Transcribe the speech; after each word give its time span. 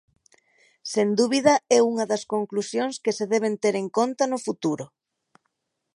Sen 0.91 1.07
dúbida 1.19 1.53
é 1.77 1.79
unha 1.91 2.05
das 2.11 2.23
conclusións 2.33 2.95
que 3.03 3.15
se 3.17 3.25
deben 3.33 3.55
ter 3.63 3.75
en 3.83 3.87
conta 3.97 4.23
no 4.31 4.39
futuro. 4.45 4.85